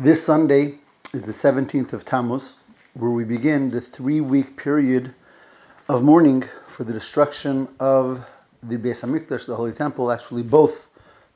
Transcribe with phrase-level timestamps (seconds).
[0.00, 0.78] This Sunday
[1.12, 2.54] is the 17th of Tammuz,
[2.94, 5.12] where we begin the three week period
[5.88, 8.24] of mourning for the destruction of
[8.62, 10.88] the Beis HaMikdash, the Holy Temple, actually both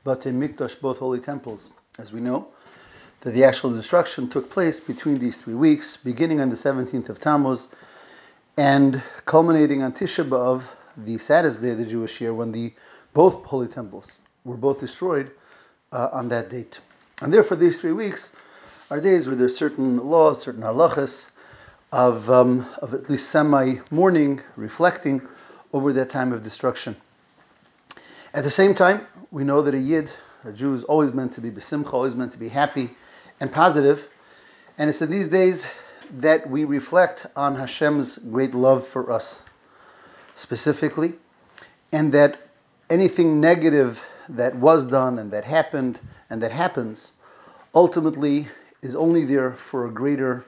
[0.05, 2.47] Bate Mikdash, both holy temples, as we know,
[3.19, 7.19] that the actual destruction took place between these three weeks, beginning on the 17th of
[7.19, 7.67] Tammuz
[8.55, 10.63] and culminating on Tisha B'Av,
[10.95, 12.73] the saddest day of the Jewish year, when the
[13.13, 15.31] both holy temples were both destroyed
[15.91, 16.79] uh, on that date.
[17.21, 18.33] And therefore, these three weeks
[18.89, 21.29] are days where there's certain laws, certain halachas
[21.91, 25.21] of, um, of at least semi mourning, reflecting
[25.71, 26.95] over that time of destruction.
[28.33, 30.11] At the same time, we know that a Yid,
[30.43, 32.89] a Jew, is always meant to be besimcha, always meant to be happy
[33.39, 34.07] and positive.
[34.77, 35.65] And it's in these days
[36.19, 39.45] that we reflect on Hashem's great love for us
[40.35, 41.13] specifically,
[41.91, 42.39] and that
[42.89, 47.11] anything negative that was done and that happened and that happens
[47.73, 48.47] ultimately
[48.83, 50.45] is only there for a greater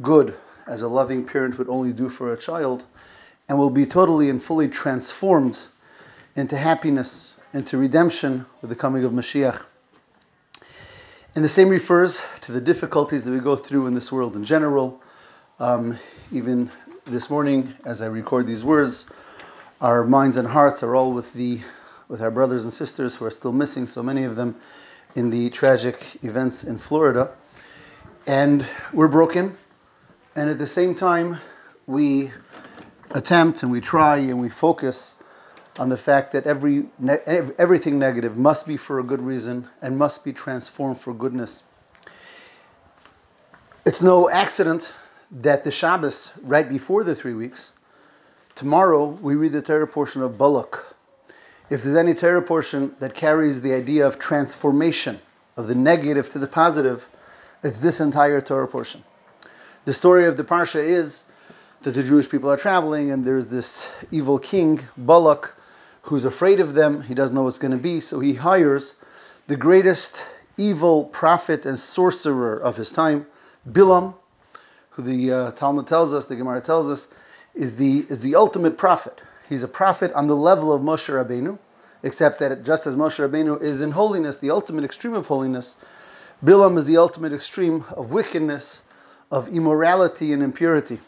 [0.00, 0.34] good,
[0.66, 2.84] as a loving parent would only do for a child,
[3.48, 5.58] and will be totally and fully transformed
[6.34, 9.62] into happiness, into redemption with the coming of Mashiach.
[11.34, 14.44] And the same refers to the difficulties that we go through in this world in
[14.44, 15.02] general.
[15.60, 15.98] Um,
[16.32, 16.70] even
[17.04, 19.04] this morning, as I record these words,
[19.82, 21.60] our minds and hearts are all with the
[22.08, 24.54] with our brothers and sisters who are still missing, so many of them
[25.16, 27.32] in the tragic events in Florida
[28.26, 29.56] and we're broken.
[30.34, 31.38] And at the same time,
[31.86, 32.30] we
[33.12, 35.14] attempt and we try and we focus
[35.78, 37.18] on the fact that every ne-
[37.58, 41.62] everything negative must be for a good reason and must be transformed for goodness.
[43.84, 44.92] It's no accident
[45.30, 47.72] that the Shabbos, right before the three weeks,
[48.54, 50.84] tomorrow we read the Torah portion of Balak.
[51.68, 55.20] If there's any Torah portion that carries the idea of transformation,
[55.56, 57.08] of the negative to the positive,
[57.62, 59.02] it's this entire Torah portion.
[59.84, 61.24] The story of the Parsha is
[61.82, 65.54] that the Jewish people are traveling and there's this evil king, Balak,
[66.02, 67.02] who's afraid of them.
[67.02, 68.94] He doesn't know what's going to be, so he hires
[69.46, 70.24] the greatest
[70.56, 73.26] evil prophet and sorcerer of his time,
[73.68, 74.14] Bilam,
[74.90, 77.08] who the uh, Talmud tells us, the Gemara tells us,
[77.54, 79.20] is the, is the ultimate prophet.
[79.48, 81.58] He's a prophet on the level of Moshe Rabbeinu,
[82.02, 85.76] except that just as Moshe Rabbeinu is in holiness, the ultimate extreme of holiness,
[86.44, 88.82] Bilam is the ultimate extreme of wickedness,
[89.30, 91.00] of immorality and impurity.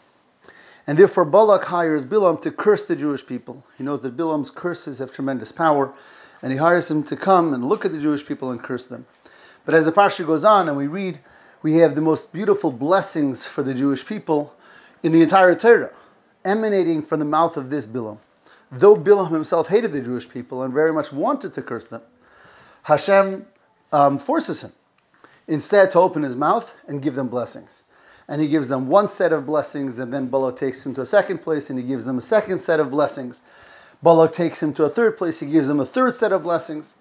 [0.87, 3.63] And therefore Balak hires Bilam to curse the Jewish people.
[3.77, 5.93] He knows that Bilam's curses have tremendous power,
[6.41, 9.05] and he hires him to come and look at the Jewish people and curse them.
[9.65, 11.19] But as the parsha goes on and we read,
[11.61, 14.51] we have the most beautiful blessings for the Jewish people
[15.03, 15.91] in the entire Torah,
[16.43, 18.17] emanating from the mouth of this Bilam.
[18.71, 22.01] Though Bilam himself hated the Jewish people and very much wanted to curse them,
[22.81, 23.45] Hashem
[23.91, 24.71] um, forces him
[25.49, 27.83] instead to open his mouth and give them blessings.
[28.29, 31.05] And he gives them one set of blessings, and then Balak takes him to a
[31.05, 33.41] second place and he gives them a second set of blessings.
[34.03, 36.95] Balak takes him to a third place, he gives them a third set of blessings.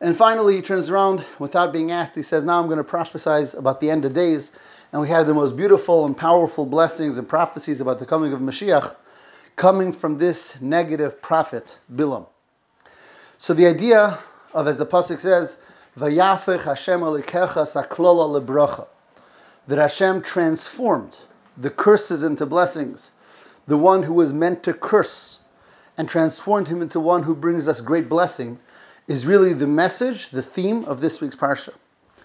[0.00, 2.14] And finally, he turns around without being asked.
[2.14, 4.50] He says, Now I'm going to prophesy about the end of days.
[4.92, 8.40] And we have the most beautiful and powerful blessings and prophecies about the coming of
[8.40, 8.96] Mashiach
[9.56, 12.26] coming from this negative prophet, Bilam.
[13.36, 14.18] So the idea
[14.54, 15.58] of, as the Pasuk says,
[16.00, 18.86] Vayafech Hashem alikecha saklola lebracha.
[19.68, 21.14] That Hashem transformed
[21.58, 23.10] the curses into blessings.
[23.66, 25.38] The one who was meant to curse
[25.98, 28.58] and transformed him into one who brings us great blessing
[29.08, 31.74] is really the message, the theme of this week's parsha.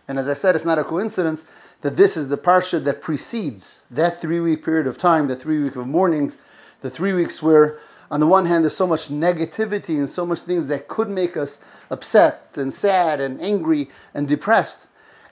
[0.08, 1.46] And as I said, it's not a coincidence
[1.82, 5.62] that this is the parsha that precedes that three week period of time, the three
[5.62, 6.32] week of mourning,
[6.80, 7.78] the three weeks where
[8.12, 11.38] on the one hand, there's so much negativity and so much things that could make
[11.38, 14.86] us upset and sad and angry and depressed.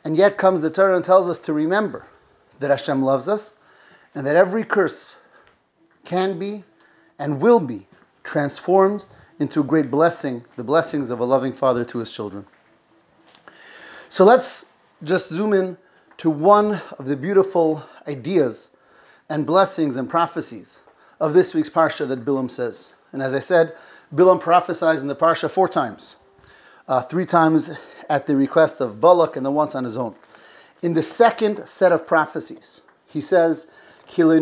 [0.04, 2.06] And yet comes the Torah and tells us to remember
[2.60, 3.54] that Hashem loves us
[4.16, 5.16] and that every curse
[6.06, 6.64] can be
[7.20, 7.86] and will be
[8.24, 9.06] transformed
[9.40, 12.46] into a great blessing, the blessings of a loving father to his children.
[14.10, 14.66] So let's
[15.04, 15.78] just zoom in
[16.18, 18.70] to one of the beautiful ideas
[19.30, 20.80] and blessings and prophecies
[21.24, 22.92] of this week's parsha that Bilam says.
[23.14, 23.74] And as I said,
[24.14, 26.18] Bilam prophesies in the parsha four times,
[26.86, 27.72] uh, three times
[28.10, 30.16] at the request of Balak and then once on his own.
[30.82, 33.68] In the second set of prophecies, he says,
[34.18, 34.42] There's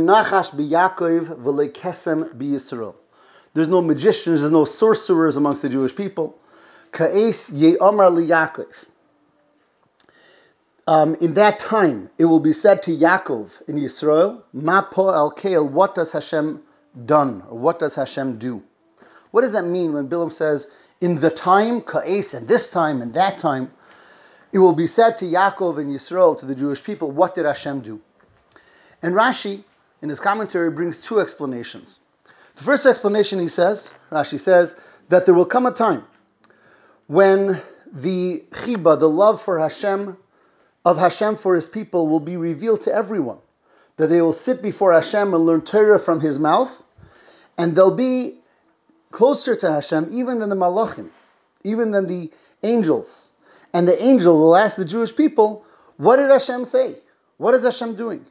[3.70, 6.36] no magicians, there's no sorcerers amongst the Jewish people.
[10.88, 15.70] Um, in that time, it will be said to Yaakov in Israel, Ma po keil,
[15.70, 16.64] what does Hashem
[17.06, 18.64] done, or what does Hashem do?
[19.32, 20.68] What does that mean when Bilam says,
[21.00, 23.72] in the time, ka'es, and this time, and that time?
[24.52, 27.82] it will be said to Yaakov and Yisrael, to the Jewish people, what did Hashem
[27.82, 28.02] do?
[29.02, 29.64] And Rashi,
[30.02, 32.00] in his commentary, brings two explanations.
[32.56, 34.76] The first explanation he says, Rashi says,
[35.10, 36.06] that there will come a time
[37.08, 37.62] when
[37.92, 40.18] the chiba, the love for Hashem,
[40.84, 43.38] of Hashem for his people, will be revealed to everyone.
[43.98, 46.84] That they will sit before Hashem and learn Torah from his mouth,
[47.58, 48.36] and they'll be
[49.12, 51.10] closer to Hashem even than the malachim,
[51.64, 52.32] even than the
[52.64, 53.30] angels.
[53.74, 55.66] And the angel will ask the Jewish people,
[55.98, 56.96] What did Hashem say?
[57.38, 58.26] What is Hashem doing?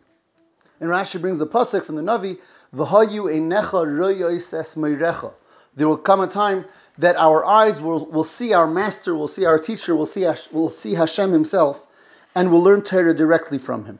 [0.81, 2.39] And Rashi brings the pasuk from the Navi,
[2.75, 5.33] V'hayu einecha royois
[5.77, 6.65] There will come a time
[6.99, 10.71] that our eyes will, will see our master, will see our teacher, will see, will
[10.71, 11.85] see Hashem himself,
[12.35, 13.99] and will learn Torah directly from him.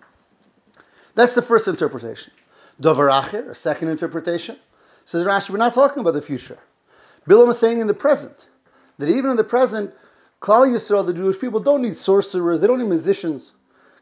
[1.15, 2.33] That's the first interpretation.
[2.81, 4.57] Dover Acher, a second interpretation,
[5.05, 6.59] says Rashi, we're not talking about the future.
[7.29, 8.35] Bilam is saying in the present,
[8.99, 9.93] that even in the present,
[10.41, 13.53] Klal Yisrael, the Jewish people, don't need sorcerers, they don't need musicians,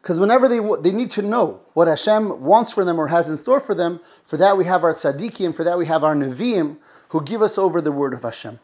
[0.01, 3.37] because whenever they they need to know what Hashem wants for them or has in
[3.37, 6.77] store for them, for that we have our tzaddikim, for that we have our neviim,
[7.09, 8.61] who give us over the word of Hashem.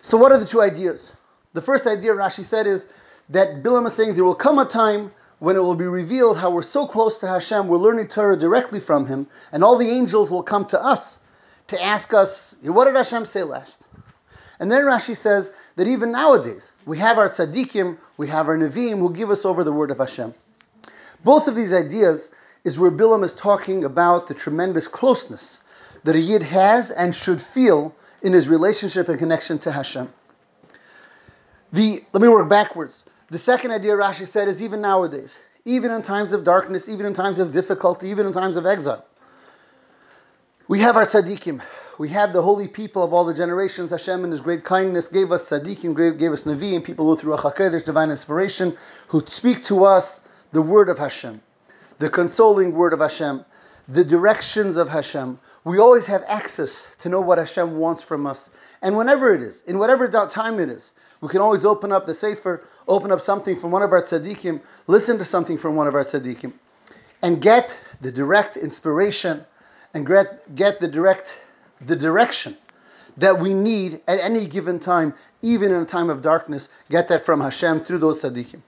[0.00, 1.14] So what are the two ideas?
[1.54, 2.88] The first idea Rashi said is
[3.30, 6.50] that Bilam is saying there will come a time when it will be revealed how
[6.50, 10.30] we're so close to Hashem, we're learning Torah directly from Him, and all the angels
[10.30, 11.18] will come to us
[11.68, 13.84] to ask us, what did Hashem say last?
[14.58, 18.98] And then Rashi says that even nowadays, we have our tzaddikim, we have our neviim
[18.98, 20.34] who give us over the word of Hashem.
[21.22, 22.30] Both of these ideas
[22.64, 25.60] is where Bilam is talking about the tremendous closeness
[26.04, 30.12] that a yid has and should feel in his relationship and connection to Hashem.
[31.72, 33.04] The, let me work backwards.
[33.30, 37.12] The second idea Rashi said is even nowadays, even in times of darkness, even in
[37.12, 39.04] times of difficulty, even in times of exile,
[40.66, 41.62] we have our tzaddikim.
[41.98, 43.90] We have the holy people of all the generations.
[43.90, 47.34] Hashem, in His great kindness, gave us tzaddikim, gave, gave us nevi'im, people who through
[47.34, 48.76] a HaKodesh, divine inspiration,
[49.08, 50.20] who speak to us
[50.52, 51.40] the word of Hashem,
[51.98, 53.44] the consoling word of Hashem,
[53.88, 55.38] the directions of Hashem.
[55.64, 58.50] We always have access to know what Hashem wants from us.
[58.82, 62.14] And whenever it is, in whatever time it is, we can always open up the
[62.14, 65.94] Sefer, open up something from one of our tzaddikim, listen to something from one of
[65.94, 66.52] our tzaddikim,
[67.22, 69.44] and get the direct inspiration
[69.94, 71.40] and get, get the direct
[71.80, 72.56] the direction
[73.18, 77.24] that we need at any given time, even in a time of darkness, get that
[77.24, 78.60] from Hashem through those tzaddikim.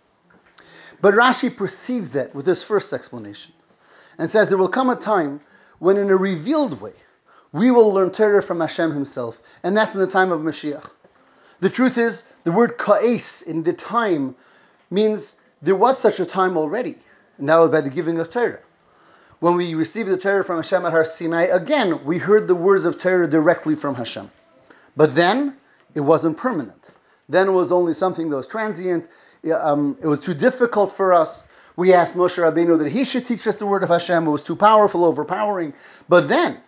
[1.00, 3.52] But Rashi perceives that with this first explanation
[4.20, 5.40] and says there will come a time
[5.80, 6.92] when, in a revealed way,
[7.50, 10.88] we will learn Torah from Hashem Himself, and that's in the time of Mashiach.
[11.58, 14.36] The truth is, the word ka'es in the time
[14.90, 16.94] means there was such a time already,
[17.38, 18.60] and that was by the giving of Torah
[19.40, 22.84] when we received the Torah from Hashem at Har Sinai, again, we heard the words
[22.84, 24.30] of Torah directly from Hashem.
[24.96, 25.56] But then,
[25.94, 26.90] it wasn't permanent.
[27.28, 29.08] Then it was only something that was transient.
[29.50, 31.46] Um, it was too difficult for us.
[31.80, 34.26] We asked Moshe Rabbeinu that he should teach us the word of Hashem.
[34.26, 35.72] It was too powerful, overpowering.
[36.10, 36.60] But then,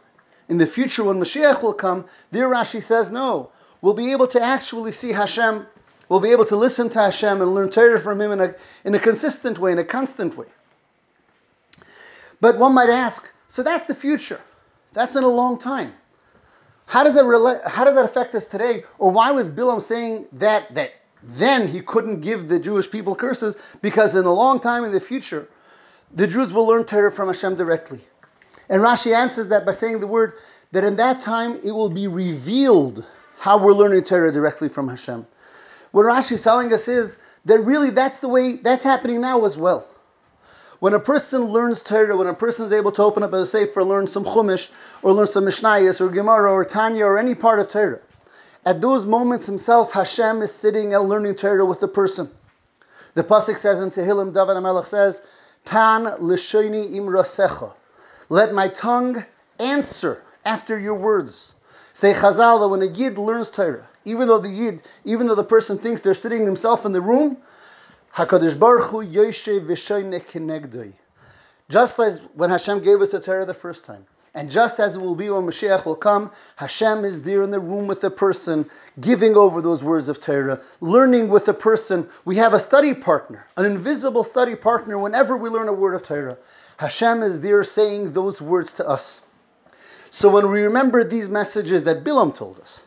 [0.49, 3.50] in the future when Mashiach will come, dear Rashi says, no,
[3.82, 5.67] we'll be able to actually see Hashem.
[6.09, 8.55] We'll be able to listen to Hashem and learn Torah from Him in a,
[8.87, 10.47] in a consistent way, in a constant way.
[12.41, 14.41] But one might ask, so that's the future.
[14.94, 15.93] That's in a long time.
[16.87, 18.85] How does that relate, how does that affect us today?
[18.97, 23.57] Or why was Bilam saying that that then he couldn't give the Jewish people curses?
[23.81, 25.49] Because in a long time in the future,
[26.15, 28.01] the Jews will learn Torah from Hashem directly.
[28.69, 30.35] And Rashi answers that by saying the word
[30.73, 33.06] that in that time it will be revealed
[33.39, 35.27] how we're learning Torah directly from Hashem.
[35.91, 39.56] What Rashi is telling us is that really that's the way that's happening now as
[39.56, 39.87] well.
[40.79, 43.85] When a person learns Torah, when a person is able to open up a sefer,
[43.85, 44.69] learn some Chumash,
[45.03, 48.01] or learn some Mishnayos, or Gemara, or Tanya, or any part of Torah,
[48.65, 52.31] at those moments himself, Hashem is sitting and learning Torah with the person.
[53.15, 55.21] The pasuk says in Tehillim, David HaMelech says,
[55.65, 57.75] Tan l'shoini imrasecha.
[58.29, 59.25] Let my tongue
[59.59, 61.53] answer after your words.
[61.93, 65.45] Say Chazal that when a Yid learns Torah, even though the Yid, even though the
[65.45, 67.37] person thinks they're sitting themselves in the room,
[68.15, 70.93] Hakadosh Baruch Hu Yoshe.
[71.69, 75.01] Just as when Hashem gave us the Torah the first time, and just as it
[75.01, 78.69] will be when Mashiach will come, Hashem is there in the room with the person,
[78.98, 82.08] giving over those words of Torah, learning with the person.
[82.24, 86.05] We have a study partner, an invisible study partner whenever we learn a word of
[86.05, 86.39] Torah.
[86.79, 89.20] Hashem is there saying those words to us.
[90.08, 92.82] So when we remember these messages that Bilam told us,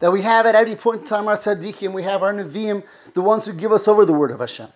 [0.00, 3.22] that we have at every point in time our tzaddikim, we have our neviim, the
[3.22, 4.68] ones who give us over the word of Hashem.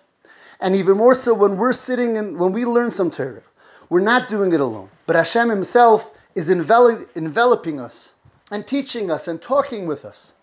[0.61, 3.41] And even more so when we're sitting and when we learn some Torah,
[3.89, 4.89] we're not doing it alone.
[5.05, 8.13] But Hashem Himself is envelop, enveloping us
[8.51, 10.33] and teaching us and talking with us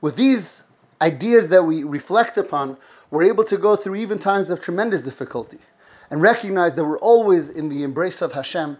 [0.00, 0.64] with these
[1.00, 2.76] ideas that we reflect upon,
[3.10, 5.58] we're able to go through even times of tremendous difficulty
[6.10, 8.76] and recognize that we're always in the embrace of Hashem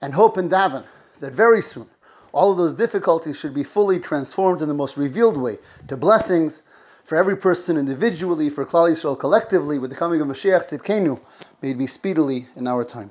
[0.00, 0.84] and hope and daven
[1.20, 1.88] that very soon
[2.32, 6.62] all of those difficulties should be fully transformed in the most revealed way to blessings
[7.04, 11.20] for every person individually, for Klal Yisrael collectively, with the coming of Mashiach Tzidkenu,
[11.60, 13.10] may it be speedily in our time.